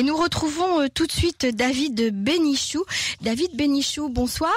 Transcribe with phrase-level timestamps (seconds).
[0.00, 2.82] Et nous retrouvons euh, tout de suite David Benichou.
[3.20, 4.50] David Benichou, bonsoir.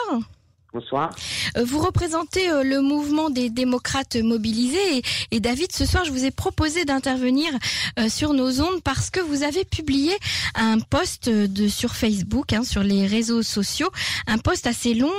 [0.74, 1.12] Bonsoir.
[1.56, 6.25] Euh, vous représentez euh, le mouvement des démocrates mobilisés et, David, ce soir, je vous
[6.25, 7.52] ai proposé d'intervenir
[8.00, 10.18] euh, sur nos ondes parce que vous avez publié
[10.55, 13.91] un post de sur Facebook, hein, sur les réseaux sociaux,
[14.25, 15.14] un post assez long,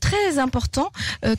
[0.00, 0.90] très important,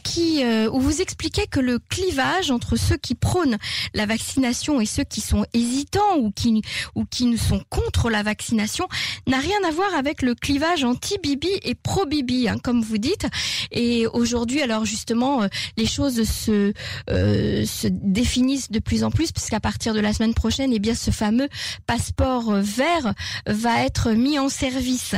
[0.04, 3.58] qui où vous expliquez que le clivage entre ceux qui prônent
[3.94, 6.62] la vaccination et ceux qui sont hésitants ou qui
[6.96, 8.88] ou qui ne sont contre la vaccination
[9.28, 13.28] n'a rien à voir avec le clivage anti-Bibi et pro-Bibi, hein, comme vous dites.
[13.72, 15.48] Et aujourd'hui, alors justement, euh,
[15.78, 16.74] les choses se,
[17.10, 20.96] euh, se définissent de plus en plus, puisqu'à partir de la semaine prochaine, eh bien,
[20.96, 21.48] ce fameux
[21.86, 23.14] passeport vert
[23.46, 25.16] va être mis en service.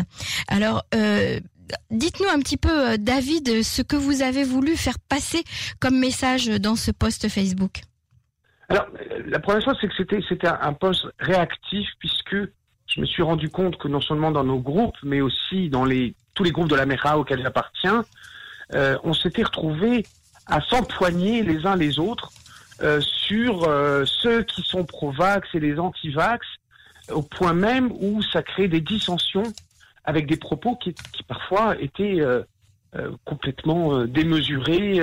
[0.48, 1.40] Alors, euh,
[1.92, 5.44] Dites-nous un petit peu, David, ce que vous avez voulu faire passer
[5.80, 7.82] comme message dans ce post Facebook.
[8.70, 8.88] Alors,
[9.26, 12.38] la première chose, c'est que c'était, c'était un post réactif, puisque
[12.88, 16.16] je me suis rendu compte que non seulement dans nos groupes, mais aussi dans les,
[16.40, 18.06] tous les groupes de la MERA auxquels j'appartiens,
[18.74, 20.06] euh, on s'était retrouvés
[20.48, 22.32] à s'empoigner les uns les autres
[22.82, 26.48] euh, sur euh, ceux qui sont pro-vax et les anti-vax,
[27.12, 29.44] au point même où ça crée des dissensions
[30.06, 30.96] avec des propos qui,
[31.28, 32.22] parfois étaient
[33.26, 35.02] complètement démesurés.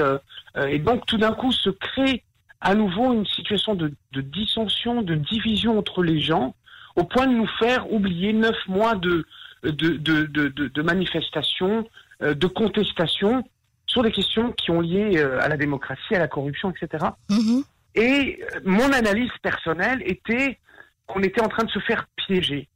[0.68, 2.24] et donc tout d'un coup se crée
[2.61, 6.55] à nouveau une situation de, dissension, de division entre les gens,
[6.96, 9.27] au point de nous faire oublier neuf mois de,
[9.70, 11.86] de, de, de, de manifestations,
[12.20, 13.45] de contestations,
[13.86, 17.06] sur des questions qui ont lié euh, à la démocratie, à la corruption, etc.
[17.95, 20.58] Et euh, mon analyse personnelle était
[21.06, 22.69] qu'on était en train de se faire piéger.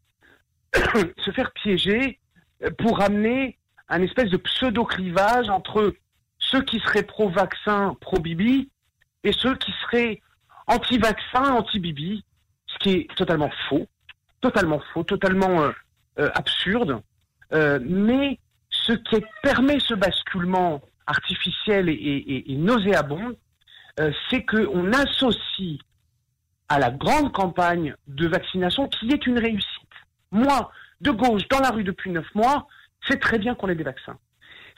[0.74, 2.18] se faire piéger
[2.62, 5.94] euh, pour amener un espèce de pseudo-clivage entre
[6.38, 8.70] ceux qui seraient pro-vaccin, pro-Bibi,
[9.24, 10.22] et ceux qui seraient
[10.68, 12.24] anti-vaccin, anti-Bibi,
[12.66, 13.86] ce qui est totalement faux,
[14.40, 15.70] totalement faux, totalement
[16.34, 17.00] absurde.
[17.52, 18.38] mais
[18.70, 23.36] ce qui permet ce basculement artificielle et, nauséabonde,
[23.98, 25.78] euh, c'est qu'on associe
[26.68, 29.66] à la grande campagne de vaccination qui est une réussite.
[30.30, 30.70] Moi,
[31.00, 32.68] de gauche, dans la rue depuis neuf mois,
[33.08, 34.16] c'est très bien qu'on ait des vaccins.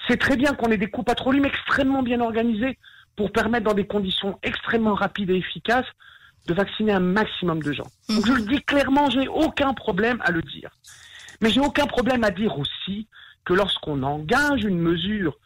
[0.09, 2.79] C'est très bien qu'on ait des coupes patrouilles extrêmement bien organisées
[3.15, 5.87] pour permettre dans des conditions extrêmement rapides et efficaces
[6.47, 7.87] de vacciner un maximum de gens.
[8.09, 10.71] Donc je le dis clairement, je n'ai aucun problème à le dire.
[11.43, 13.09] Mais j'ai aucun problème à dire aussi
[13.45, 15.37] que lorsqu'on engage une mesure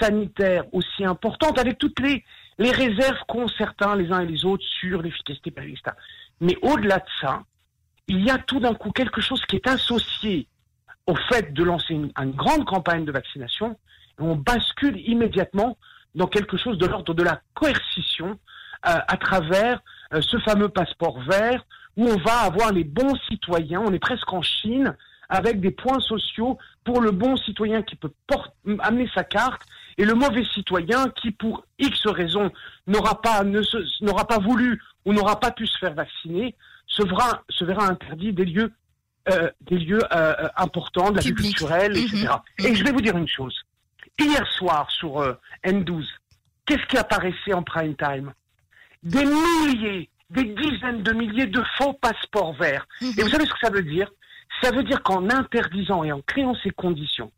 [0.00, 2.24] sanitaire aussi importante, avec toutes les,
[2.58, 5.84] les réserves qu'ont certains les uns et les autres sur l'efficacité pédagogique.
[6.40, 7.42] Mais au-delà de ça,
[8.08, 10.48] il y a tout d'un coup quelque chose qui est associé
[11.06, 13.78] au fait de lancer une, grande campagne de vaccination,
[14.18, 15.76] et on bascule immédiatement
[16.14, 18.38] dans quelque chose de l'ordre de la coercition
[18.86, 19.80] euh, à travers
[20.12, 21.64] euh, ce fameux passeport vert,
[21.96, 24.96] où on va avoir les bons citoyens, on est presque en Chine,
[25.32, 28.12] avec des points sociaux pour le bon citoyen qui peut
[28.80, 29.62] amener sa carte
[29.96, 32.52] et le mauvais citoyen qui, pour X raisons,
[32.86, 36.54] n'aura pas, n'aura pas voulu ou n'aura pas pu se faire vacciner,
[36.86, 38.72] se verra, se verra interdit des lieux,
[39.30, 42.28] euh, des lieux euh, euh, importants, de la vie culturelle, etc.
[42.58, 42.66] Mhm.
[42.66, 43.58] Et je vais vous dire une chose.
[44.18, 46.04] Hier soir, sur N12,
[46.66, 48.34] qu'est-ce qui apparaissait en prime time?
[49.02, 52.86] Des milliers, des dizaines de milliers de faux passeports verts.
[53.00, 53.12] Mhm.
[53.16, 54.10] Et vous savez ce que ça veut dire?
[54.60, 57.32] Ça veut dire qu'en interdisant et en créant ces conditions,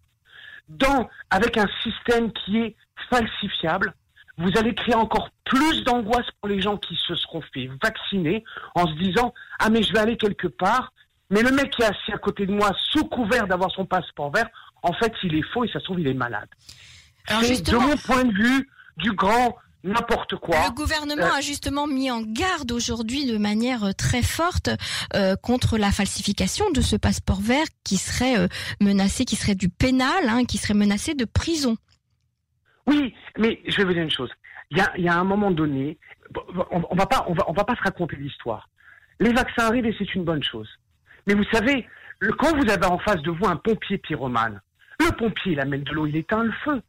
[0.69, 2.77] dans, avec un système qui est
[3.11, 3.95] falsifiable,
[4.39, 8.45] vous allez créer encore plus d'angoisse pour les gens qui se seront fait vacciner
[8.75, 10.93] en se disant ah mais je vais aller quelque part
[11.31, 14.33] mais le mec qui est assis à côté de moi sous couvert d'avoir son passeport
[14.33, 14.49] vert
[14.83, 16.49] en fait il est faux et ça se trouve il est malade.
[17.29, 20.57] C'est de mon point de vue du grand n'importe quoi.
[20.69, 24.71] Le gouvernement euh, a justement mis en garde aujourd'hui de manière euh, très forte
[25.15, 28.49] euh, contre la falsification de ce passeport vert qui serait
[28.81, 31.77] menacé, qui serait du pénal, hein, qui serait menacé de prison.
[32.87, 34.31] Oui, mais je vais vous dire une chose.
[34.71, 35.99] Il y a, un moment donné,
[36.71, 38.69] on, on va pas, on va, on va pas se raconter l'histoire.
[39.21, 40.69] Les vaccins arrivent et c'est une bonne chose.
[41.27, 41.87] Mais vous savez,
[42.39, 44.61] quand vous avez en face de vous un pompier pyromane,
[45.01, 46.83] le pompier il amène de l'eau, il éteint le feu.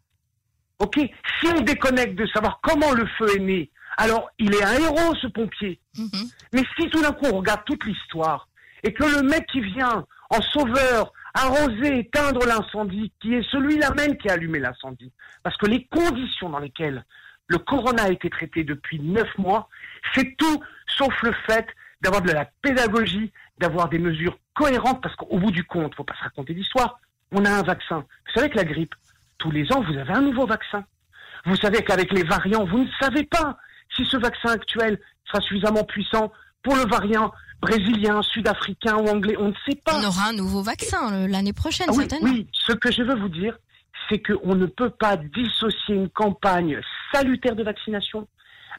[0.79, 0.99] Ok
[1.39, 5.15] Si on déconnecte de savoir comment le feu est né, alors il est un héros,
[5.21, 5.79] ce pompier.
[5.97, 6.29] Mhm.
[6.53, 8.49] Mais si tout d'un coup on regarde toute l'histoire
[8.83, 14.17] et que le mec qui vient en sauveur arroser, éteindre l'incendie, qui est celui-là même
[14.17, 15.11] qui a allumé l'incendie,
[15.43, 17.05] parce que les conditions dans lesquelles
[17.47, 19.69] le corona a été traité depuis neuf mois,
[20.13, 21.67] c'est tout sauf le fait
[22.01, 26.15] d'avoir de la pédagogie, d'avoir des mesures cohérentes, parce qu'au bout du compte, faut pas
[26.15, 26.99] se raconter d'histoire,
[27.31, 28.05] on a un vaccin.
[28.27, 28.95] Vous savez que la grippe,
[29.45, 30.83] tous les ans, vous avez un nouveau vaccin.
[31.45, 33.57] Vous savez qu'avec les variants, vous ne savez pas
[33.95, 36.31] si ce vaccin actuel sera suffisamment puissant
[36.63, 37.31] pour le variant
[37.61, 39.99] brésilien, sud-africain ou anglais, on ne sait pas.
[39.99, 42.33] On aura un nouveau vaccin euh, l'année prochaine, Ah oui, certainement.
[42.33, 43.55] oui, ce que je veux vous dire,
[44.09, 46.79] c'est qu'on ne peut pas dissocier une campagne
[47.13, 48.27] salutaire de vaccination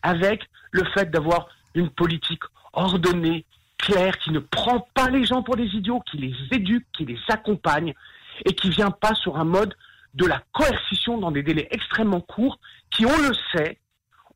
[0.02, 0.42] avec
[0.72, 2.42] le fait d'avoir une politique
[2.72, 3.44] ordonnée,
[3.78, 7.19] claire, qui ne prend pas les gens pour des idiots, qui les éduque, qui les
[7.28, 7.94] accompagne
[8.44, 9.74] et qui vient pas sur un mode
[10.16, 12.58] de la coercition dans des délais extrêmement courts
[12.90, 13.78] qui, on le sait,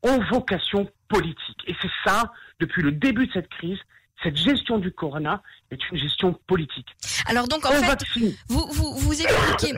[0.03, 1.59] ont vocation politique.
[1.67, 3.79] Et c'est ça, depuis le début de cette crise,
[4.23, 6.89] cette gestion du corona est une gestion politique.
[7.27, 8.35] Alors donc en On fait, vaccine.
[8.49, 9.75] vous vous vous expliquez.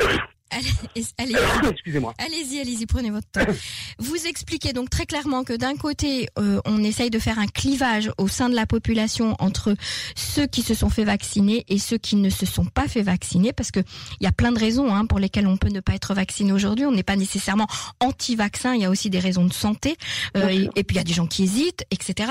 [0.52, 1.68] Allez- Allez-y.
[1.70, 2.14] Excusez-moi.
[2.18, 3.40] Allez-y, allez-y, prenez votre temps.
[3.98, 8.10] Vous expliquez donc très clairement que d'un côté, euh, on essaye de faire un clivage
[8.18, 9.74] au sein de la population entre
[10.16, 13.52] ceux qui se sont fait vacciner et ceux qui ne se sont pas fait vacciner,
[13.52, 13.80] parce que
[14.20, 16.52] il y a plein de raisons hein, pour lesquelles on peut ne pas être vacciné
[16.52, 16.84] aujourd'hui.
[16.86, 17.66] On n'est pas nécessairement
[18.00, 19.96] anti-vaccin, il y a aussi des raisons de santé,
[20.36, 22.30] euh, et, puis il y a des gens qui hésitent, etc.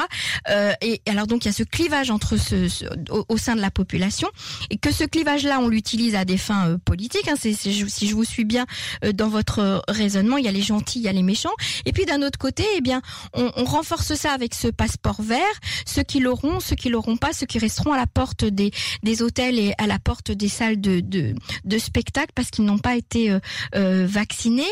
[0.50, 3.56] Euh, et alors donc il y a ce clivage entre ce, ce- au, au sein
[3.56, 4.29] de la population,
[4.69, 7.27] et que ce clivage-là, on l'utilise à des fins euh, politiques.
[7.27, 7.74] Hein, c'est- si
[8.07, 8.66] je vous suis bien
[9.04, 11.56] euh, dans votre euh, raisonnement, il y a les gentils, il y a les méchants.
[11.86, 13.02] Et puis d'un autre côté, eh bien,
[13.34, 15.40] on, renforce ça avec ce passeport vert.
[15.86, 18.72] Ceux qui l'auront, ceux qui l'auront pas, ceux qui resteront à la porte des,
[19.04, 22.96] des hôtels et à la porte des salles de, de, spectacle parce qu'ils n'ont pas
[22.96, 23.38] été
[23.75, 24.63] euh, vaccinés.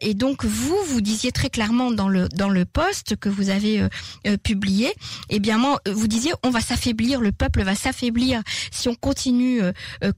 [0.00, 3.86] Et donc vous, vous disiez très clairement dans le dans le poste que vous avez
[4.42, 4.92] publié,
[5.28, 9.60] eh bien vous disiez on va s'affaiblir, le peuple va s'affaiblir si on continue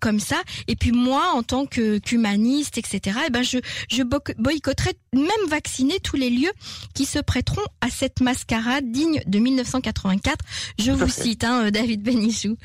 [0.00, 0.36] comme ça.
[0.68, 1.98] Et puis moi, en tant que
[2.34, 3.58] etc., eh ben je
[3.90, 6.52] je bo- boycotterai même vacciner tous les lieux
[6.94, 10.44] qui se prêteront à cette mascarade digne de 1984.
[10.78, 12.56] Je Tout vous cite, hein, David Benichou.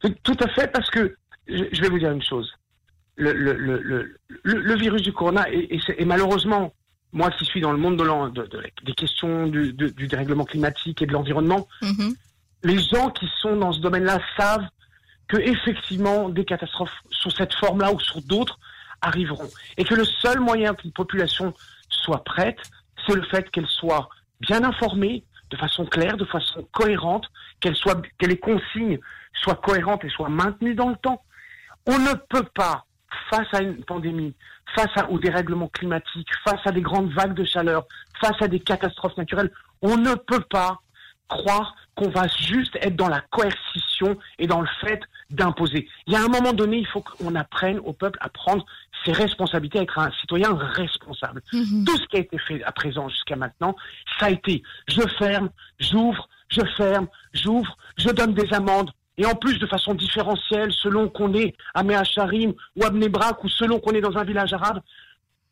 [0.00, 1.16] Tout, tout à fait, parce que
[1.48, 2.52] je, vais vous dire une chose.
[3.16, 6.72] Le, le, le, le, le- le virus du corona, et, et c'est- et malheureusement,
[7.12, 10.06] moi qui suis dans le monde de l'en- de- de- des questions du, de- du
[10.06, 12.14] dérèglement climatique et de l'environnement, Mhm.
[12.62, 14.66] les gens qui sont dans ce domaine-là savent
[15.28, 18.58] que effectivement des catastrophes sur cette forme-là ou sur d'autres
[19.00, 21.54] arriveront, et que le seul moyen qu'une population
[21.88, 22.58] soit prête,
[23.06, 24.08] c'est le fait qu'elle soit
[24.40, 27.26] bien informée, de façon claire, de façon cohérente,
[27.60, 28.98] qu'elle soit, que les consignes
[29.32, 31.22] soient cohérentes et soient maintenues dans le temps.
[31.86, 32.84] On ne peut pas,
[33.30, 34.34] face à une pandémie,
[34.74, 37.84] face à, au dérèglement climatique, face à des grandes vagues de chaleur,
[38.20, 40.80] face à des catastrophes naturelles, on ne peut pas
[41.28, 45.88] croire qu'on va juste être dans la coercition et dans le fait d'imposer.
[46.06, 48.64] Il y a un moment donné, il faut qu'on apprenne au peuple à prendre
[49.04, 51.42] ses responsabilités, à être un citoyen responsable.
[51.52, 51.84] Mhm.
[51.84, 53.76] Tout ce qui a été fait à présent jusqu'à maintenant,
[54.18, 58.90] ça a été je ferme, j'ouvre, je ferme, j'ouvre, je donne des amendes.
[59.18, 63.48] Et en plus de façon différentielle, selon qu'on est à Meacharim ou à Bnebrak ou
[63.48, 64.80] selon qu'on est dans un village arabe,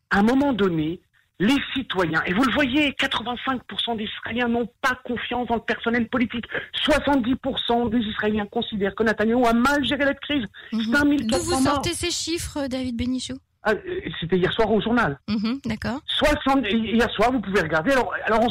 [0.09, 1.01] à un moment donné,
[1.39, 6.07] les citoyens, et vous le voyez, 85% des Israéliens n'ont pas confiance dans le personnel
[6.09, 6.45] politique.
[6.83, 10.45] 70% des Israéliens considèrent que Netanyahu a mal géré la crise.
[10.71, 10.91] Mhm.
[10.91, 11.73] D'où 1400 vous morts.
[11.75, 15.19] sortez ces chiffres, David Benichou Ah, euh, C'était hier soir au journal.
[15.27, 15.99] Mhm, D'accord.
[16.07, 17.91] 60, hier soir, vous pouvez regarder.
[17.91, 18.49] Alors, alors on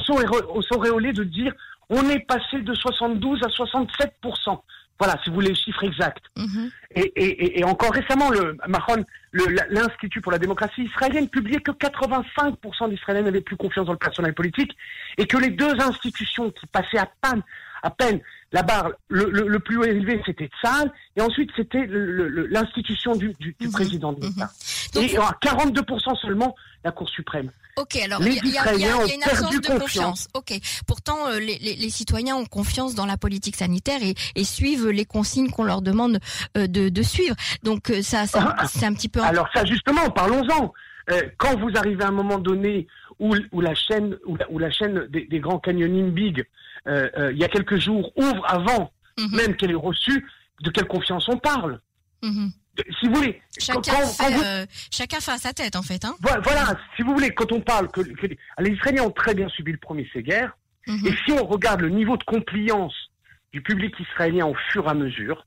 [0.76, 1.52] auréolé de dire
[1.88, 4.14] on est passé de 72 à 67
[4.98, 6.24] Voilà, si vous voulez les chiffres exacts.
[6.36, 6.70] Mhm.
[6.94, 9.04] Et, et- et- et encore récemment, le Mahon,
[9.70, 14.32] l'Institut pour la démocratie israélienne publiait que 85% d'Israéliens n'avaient plus confiance dans le personnel
[14.34, 14.74] politique
[15.18, 17.42] et que les deux institutions qui passaient à peine,
[17.82, 18.20] à peine
[18.52, 23.34] la barre, le, le- le plus haut élevé, c'était Tzahal et ensuite c'était l'institution du,
[23.40, 23.72] du- du Mhm.
[23.72, 24.50] président de l'État.
[24.94, 26.54] Donc, Et à 42% seulement,
[26.84, 27.50] la Cour suprême.
[27.78, 28.90] Ok, alors Les il y, a- il y a- il y a Israéliens il y
[28.90, 29.80] a ont une absence de confiance.
[29.80, 30.28] confiance.
[30.34, 30.52] Ok.
[30.86, 34.88] Pourtant, euh, les, les- les citoyens ont confiance dans la politique sanitaire et, et suivent
[34.88, 36.18] les consignes qu'on leur demande
[36.56, 37.36] euh, de, de suivre.
[37.62, 38.66] Donc euh, ça, ça- Ah.
[38.66, 39.20] c'est un petit peu.
[39.22, 40.72] Alors ça, justement, parlons-en.
[41.10, 42.86] Euh, quand vous arrivez à un moment donné
[43.20, 46.44] où, où la chaîne, où la, où la chaîne des, des grands canyonines big,
[46.86, 50.26] il y a quelques jours, ouvre avant Mhm, même qu'elle ait reçu,
[50.62, 51.80] de quelle confiance on parle?
[52.22, 52.52] Mhm.
[53.00, 55.82] Si vous voulez, Chacun, quand- quand fait, vous- euh, chacun fait à sa tête, en
[55.82, 56.04] fait.
[56.04, 56.14] Hein.
[56.20, 59.72] voilà, si vous voulez, quand on parle que, que les Israéliens ont très bien subi
[59.72, 60.56] le premier guerre,
[60.86, 61.06] Mhm.
[61.06, 62.94] et si on regarde le niveau de compliance
[63.52, 65.46] du public israélien au fur et à mesure,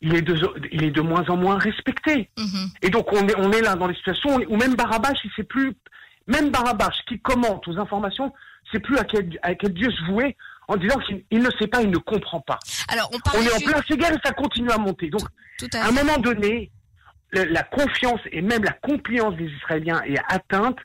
[0.00, 0.34] il est de,
[0.72, 2.28] il est de moins en moins respecté.
[2.38, 2.68] Mhm.
[2.82, 5.44] Et donc on est, on est là dans les situations où même Barabash, il sait
[5.44, 5.72] plus,
[6.26, 8.32] même Barabash qui commente aux informations,
[8.72, 10.36] sait plus à quel, à quel Dieu se vouer
[10.68, 12.58] en disant qu'il il ne sait pas, il ne comprend pas.
[12.88, 15.08] Alors, on On est en plein guerre et ça continue à monter.
[15.10, 15.22] Donc
[15.58, 16.70] tout à à un moment donné,
[17.32, 20.78] la confiance et même la compliance des Israéliens est atteinte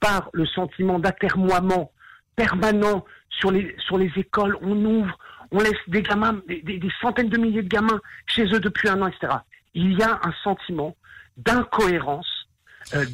[0.00, 1.90] par le sentiment d'atermoiement
[2.36, 4.56] permanent sur les, sur les écoles.
[4.62, 5.18] On ouvre,
[5.50, 8.88] on laisse des gamins, des, des- des centaines de milliers de gamins chez eux depuis
[8.88, 9.32] un an, etc.
[9.74, 10.94] Il y a un sentiment
[11.36, 12.37] d'incohérence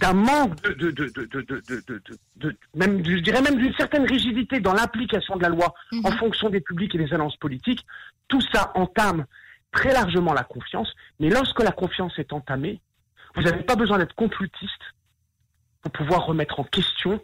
[0.00, 2.02] d'un manque de, de, de, de, de, de,
[2.36, 6.18] de, même, je dirais même d'une certaine rigidité dans l'application de la loi en Mhm.
[6.18, 7.84] fonction des publics et des annonces politiques,
[8.28, 9.26] tout ça entame
[9.72, 10.92] très largement la confiance.
[11.18, 12.80] Mais lorsque la confiance est entamée,
[13.34, 14.82] vous n'avez pas besoin d'être complotiste
[15.82, 17.20] pour pouvoir remettre en question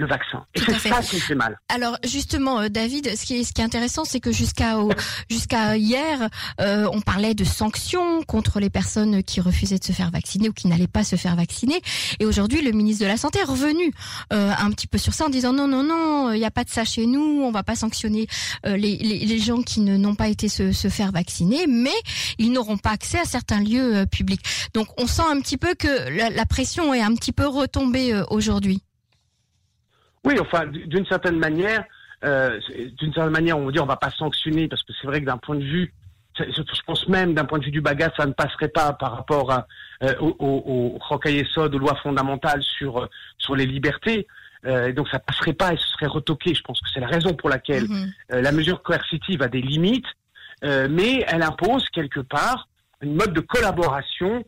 [0.00, 0.44] le vaccin.
[0.54, 1.58] Et Tout c'est ça qui fait mal.
[1.68, 4.76] Alors justement, euh, David, ce qui est, ce qui est intéressant, c'est que jusqu'à
[5.28, 6.28] jusqu'à hier,
[6.60, 10.52] euh, on parlait de sanctions contre les personnes qui refusaient de se faire vacciner ou
[10.52, 11.80] qui n'allaient pas se faire vacciner.
[12.18, 13.92] Et aujourd'hui, le ministre de la Santé est revenu
[14.32, 16.64] euh, un petit peu sur ça en disant non, non, non, il n'y a pas
[16.64, 18.26] de ça chez nous, on va pas sanctionner
[18.66, 21.90] euh, les, les, les gens qui ne n'ont pas été se, se faire vacciner, mais
[22.38, 24.40] ils n'auront pas accès à certains lieux euh, publics.
[24.72, 28.14] Donc on sent un petit peu que la, la pression est un petit peu retombée
[28.14, 28.82] euh, aujourd'hui.
[30.24, 31.84] Oui, enfin, d'une certaine manière,
[32.24, 32.60] euh,
[32.98, 35.26] d'une certaine manière, on va dire, on va pas sanctionner parce que c'est vrai que
[35.26, 35.92] d'un point de vue,
[36.38, 39.50] je pense même d'un point de vue du bagage, ça ne passerait pas par rapport
[39.50, 39.66] à,
[40.02, 43.06] euh, au, au, au aux lois fondamentales sur euh,
[43.38, 44.26] sur les libertés.
[44.66, 46.54] Euh, et donc ça passerait pas et ce serait retoqué.
[46.54, 48.12] Je pense que c'est la raison pour laquelle Mhm.
[48.34, 50.06] euh, la mesure coercitive a des limites,
[50.64, 52.68] euh, mais elle impose quelque part
[53.00, 54.44] une mode de collaboration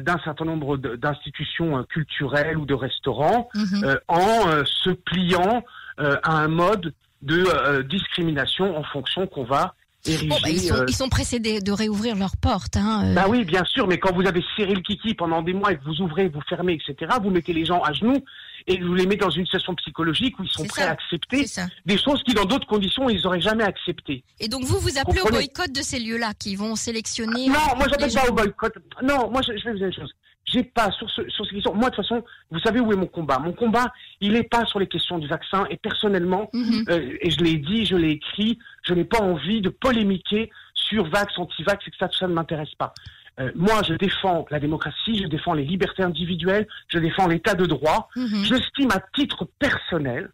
[0.00, 3.84] d'un certain nombre d'institutions euh, culturelles ou de restaurants Mhm.
[3.84, 5.64] euh, en euh, se pliant
[6.00, 9.74] euh, à un mode de euh, discrimination en fonction qu'on va
[10.04, 12.76] Bon, bah, ils, sont, euh, ils sont pressés de, réouvrir leurs portes.
[12.76, 13.14] Hein, euh.
[13.14, 15.84] bah oui, bien sûr, mais quand vous avez Cyril Kiki pendant des mois et que
[15.84, 18.18] vous ouvrez, vous fermez, etc., vous mettez les gens à genoux
[18.66, 20.88] et vous les mettez dans une situation psychologique où ils sont prêts ça.
[20.88, 21.46] à accepter
[21.86, 24.24] des choses qui, dans d'autres conditions, ils n'auraient jamais acceptées.
[24.40, 27.46] Et donc vous vous appelez au boycott de ces lieux-là qui vont sélectionner.
[27.46, 28.22] Non, moi j'appelle gens.
[28.22, 28.74] pas au boycott.
[29.02, 30.12] Non, moi je, je vais vous dire une chose.
[30.52, 31.74] J'ai pas sur ce, sur ces questions.
[31.74, 33.38] Moi de toute façon, vous savez où est mon combat.
[33.38, 35.66] Mon combat, il n'est pas sur les questions du vaccin.
[35.70, 36.84] Et personnellement, Mhm.
[36.90, 41.08] euh, et je l'ai dit, je l'ai écrit, je n'ai pas envie de polémiquer sur
[41.08, 42.92] vax, anti-vax, et que ça, tout ça ne m'intéresse pas.
[43.40, 47.64] Euh, moi, je défends la démocratie, je défends les libertés individuelles, je défends l'état de
[47.64, 48.08] droit.
[48.16, 48.44] Mhm.
[48.44, 50.30] J'estime à titre personnel,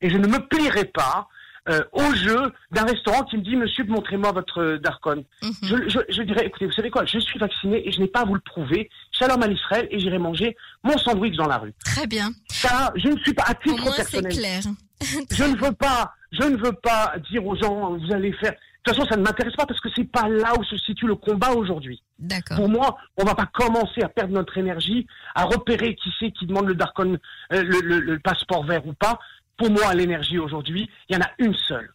[0.00, 1.28] et je ne me plierai pas
[1.70, 5.24] euh, au jeu d'un restaurant qui me dit, monsieur, montrez-moi votre euh, Darcon.
[5.42, 5.52] Mhm.
[5.62, 8.20] Je, je, je dirais, écoutez, vous savez quoi, je suis vacciné et je n'ai pas
[8.20, 8.90] à vous le prouver.
[9.12, 11.72] Shalom à Israël et j'irai manger mon sandwich dans la rue.
[11.84, 12.30] Très bien.
[12.48, 14.32] Ça, je ne suis pas à titre moins personnel.
[14.32, 14.60] clair.
[15.30, 18.52] Je ne veux pas, je ne veux pas dire aux gens, vous allez faire.
[18.52, 18.56] De
[18.92, 21.14] toute façon, ça ne m'intéresse pas parce que c'est pas là où se situe le
[21.14, 22.02] combat aujourd'hui.
[22.18, 22.58] D'accord.
[22.58, 26.44] Pour moi, on va pas commencer à perdre notre énergie, à repérer qui c'est qui
[26.46, 27.16] demande le Darkon,
[27.54, 29.18] euh, le, le- le passeport vert ou pas.
[29.60, 31.92] Pour moi, l'énergie aujourd'hui, il y en a une seule.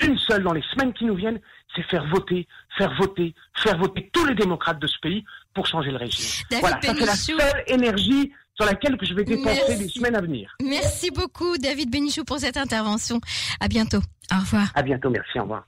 [0.00, 1.38] Une seule dans les semaines qui nous viennent,
[1.76, 5.90] c'est faire voter, faire voter, faire voter tous les démocrates de ce pays pour changer
[5.90, 6.24] le régime.
[6.50, 9.84] David voilà, ça c'est la seule énergie sur laquelle que je vais dépenser Merci.
[9.84, 10.56] des semaines à venir.
[10.62, 13.20] Merci beaucoup David Benichou pour cette intervention.
[13.60, 14.00] À bientôt.
[14.32, 14.72] Au revoir.
[14.74, 15.66] À bientôt, merci, au revoir.